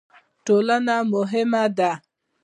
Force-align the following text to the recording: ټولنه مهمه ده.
ټولنه 0.45 0.95
مهمه 1.13 1.63
ده. 1.77 1.91